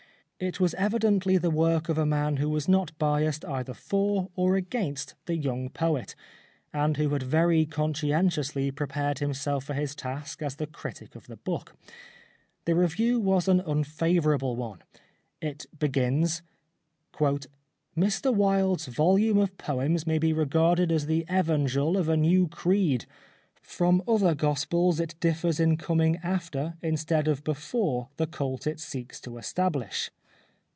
[0.43, 4.55] It was evidently the work of a man who was not biassed either for or
[4.55, 6.15] against the young poet,
[6.73, 11.37] and who had very conscientiously prepared himself for his task as the critic of the
[11.37, 11.75] book.
[12.65, 14.79] The review was an unfavourable one.
[15.43, 16.41] It begins:"
[18.01, 23.05] Mr Wilde's volume of poems may be regarded as the evangel of a new creed.
[23.61, 28.79] From other gospels it differs in coming after, instead of be fore, the cult it
[28.79, 30.09] seeks to establish."